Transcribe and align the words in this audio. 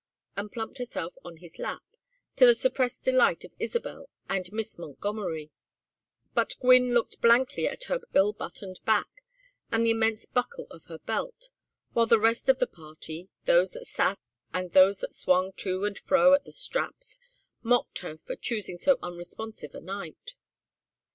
and 0.35 0.51
plumped 0.51 0.79
herself 0.79 1.13
on 1.23 1.37
his 1.37 1.59
lap, 1.59 1.83
to 2.35 2.47
the 2.47 2.55
suppressed 2.55 3.03
delight 3.03 3.43
of 3.43 3.53
Isabel 3.59 4.09
and 4.27 4.51
Miss 4.51 4.79
Montgomery. 4.79 5.51
But 6.33 6.55
Gwynne 6.59 6.95
looked 6.95 7.21
blankly 7.21 7.67
at 7.67 7.83
her 7.83 7.99
ill 8.15 8.33
buttoned 8.33 8.79
back 8.83 9.23
and 9.71 9.85
the 9.85 9.91
immense 9.91 10.25
buckle 10.25 10.65
of 10.71 10.85
her 10.85 10.97
belt, 10.97 11.51
while 11.93 12.07
the 12.07 12.17
rest 12.19 12.49
of 12.49 12.57
the 12.57 12.65
party, 12.65 13.29
those 13.45 13.73
that 13.73 13.85
sat 13.85 14.17
and 14.51 14.71
those 14.71 15.01
that 15.01 15.13
swung 15.13 15.53
to 15.57 15.85
and 15.85 15.99
fro 15.99 16.33
at 16.33 16.45
the 16.45 16.51
straps, 16.51 17.19
mocked 17.61 17.99
her 17.99 18.17
for 18.17 18.35
choosing 18.35 18.77
so 18.77 18.97
unresponsive 19.03 19.75
a 19.75 19.81
knight. 19.81 20.33